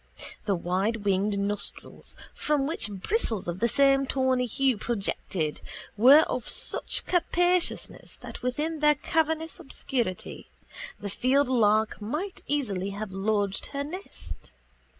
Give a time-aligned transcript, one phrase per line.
[0.45, 5.61] The widewinged nostrils, from which bristles of the same tawny hue projected,
[5.95, 10.49] were of such capaciousness that within their cavernous obscurity
[10.99, 14.51] the fieldlark might easily have lodged her nest.